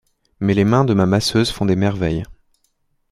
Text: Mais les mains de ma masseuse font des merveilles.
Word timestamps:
Mais 0.39 0.55
les 0.55 0.63
mains 0.63 0.83
de 0.83 0.95
ma 0.95 1.05
masseuse 1.05 1.51
font 1.51 1.65
des 1.67 1.75
merveilles. 1.75 2.23